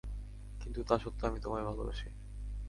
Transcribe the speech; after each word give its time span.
কিন্তু 0.61 0.79
তা 0.83 0.95
স্বত্বেও 0.97 1.29
আমি 1.29 1.39
তোমায় 1.39 1.65
ভালবাসি! 1.67 2.07